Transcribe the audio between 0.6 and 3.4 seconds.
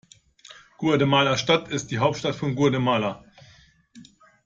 Guatemala-Stadt ist die Hauptstadt von Guatemala.